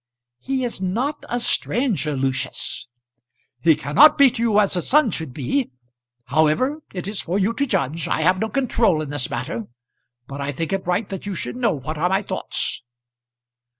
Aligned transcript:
"He 0.39 0.63
is 0.63 0.81
not 0.81 1.23
a 1.29 1.39
stranger, 1.39 2.15
Lucius." 2.15 2.87
"He 3.59 3.75
cannot 3.75 4.17
be 4.17 4.31
to 4.31 4.41
you 4.41 4.59
as 4.59 4.75
a 4.75 4.81
son 4.81 5.11
should 5.11 5.31
be. 5.31 5.69
However, 6.25 6.81
it 6.91 7.07
is 7.07 7.21
for 7.21 7.37
you 7.37 7.53
to 7.53 7.67
judge. 7.67 8.07
I 8.07 8.21
have 8.21 8.39
no 8.39 8.49
control 8.49 9.03
in 9.03 9.11
this 9.11 9.29
matter, 9.29 9.67
but 10.25 10.41
I 10.41 10.53
think 10.53 10.73
it 10.73 10.87
right 10.87 11.07
that 11.09 11.27
you 11.27 11.35
should 11.35 11.55
know 11.55 11.73
what 11.73 11.99
are 11.99 12.09
my 12.09 12.23
thoughts." 12.23 12.81